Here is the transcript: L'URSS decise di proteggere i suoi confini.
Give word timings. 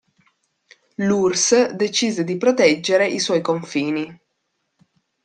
L'URSS 0.95 1.73
decise 1.75 2.23
di 2.23 2.35
proteggere 2.35 3.07
i 3.07 3.19
suoi 3.19 3.39
confini. 3.41 4.19